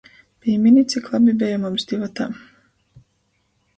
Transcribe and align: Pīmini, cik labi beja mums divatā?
Pīmini, 0.45 0.83
cik 0.93 1.11
labi 1.15 1.35
beja 1.43 1.59
mums 1.67 1.85
divatā? 1.93 2.29